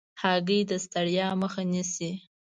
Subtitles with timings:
[0.21, 2.11] هګۍ د ستړیا مخه نیسي.